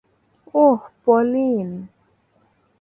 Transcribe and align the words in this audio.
ওহ, 0.53 0.79
Pauline. 1.05 1.69